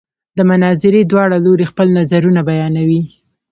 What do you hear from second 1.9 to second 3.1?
نظرونه بیانوي.